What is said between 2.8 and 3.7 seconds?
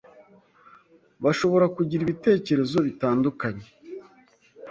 bitandukanye